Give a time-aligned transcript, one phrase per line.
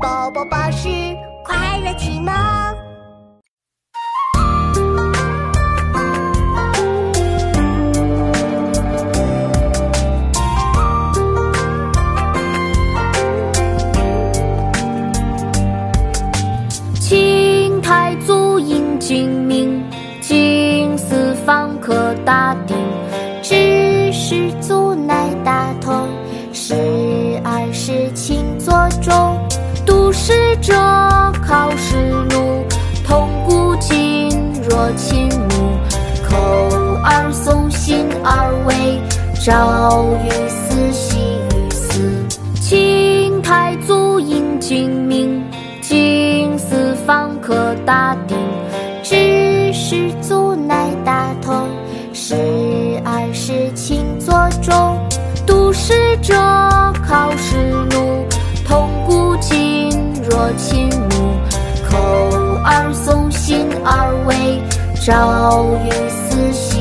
[0.00, 0.88] 宝宝巴士
[1.44, 2.32] 快乐启蒙。
[17.00, 19.82] 清太祖迎君明，
[20.20, 22.76] 金丝方可大定。
[23.42, 26.08] 知世祖乃大同，
[26.52, 29.47] 十二时请作钟。
[29.88, 30.74] 读史者
[31.42, 31.96] 考试
[32.28, 32.62] 录，
[33.06, 34.28] 通古今
[34.68, 35.78] 若亲目。
[36.28, 36.36] 口
[37.04, 39.00] 耳诵，心而为，
[39.42, 42.60] 朝于斯，夕于斯。
[42.60, 45.42] 清太祖应君明，
[45.80, 48.36] 经四方可大定。
[49.02, 51.66] 知世祖乃大同，
[52.12, 52.34] 十
[53.06, 54.98] 二时请作钟。
[55.46, 56.34] 读史者
[57.08, 57.67] 考试，
[60.40, 61.36] 我亲目。
[61.90, 61.98] 口
[62.62, 64.62] 耳诵，心耳为，
[64.94, 66.77] 朝于斯，夕